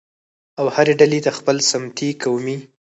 او 0.59 0.65
هرې 0.75 0.93
ډلې 1.01 1.19
د 1.23 1.27
خپل 1.37 1.57
سمتي، 1.69 2.09
قومي 2.23 2.57